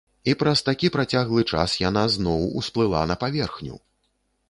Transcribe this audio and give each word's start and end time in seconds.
І 0.31 0.33
праз 0.43 0.63
такі 0.69 0.89
працяглы 0.95 1.45
час 1.53 1.77
яна 1.83 2.07
зноў 2.17 2.49
усплыла 2.63 3.07
на 3.15 3.23
паверхню! 3.27 3.83